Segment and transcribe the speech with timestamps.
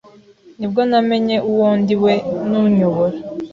[0.57, 2.13] nibwo namenye uwo ndi we
[2.49, 3.17] nunyobora,